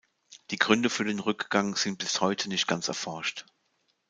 Die 0.49 0.57
Gründe 0.57 0.89
für 0.89 1.03
den 1.05 1.19
Rückgang 1.19 1.75
sind 1.75 1.99
bis 1.99 2.21
heute 2.21 2.49
nicht 2.49 2.65
ganz 2.67 2.87
erforscht. 2.87 3.45